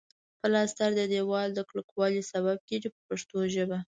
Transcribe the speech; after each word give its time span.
پلستر 0.39 0.89
د 0.95 1.01
دېوال 1.13 1.49
د 1.53 1.59
کلکوالي 1.69 2.23
سبب 2.31 2.57
کیږي 2.69 2.89
په 2.95 3.01
پښتو 3.07 3.37
ژبه. 3.53 3.77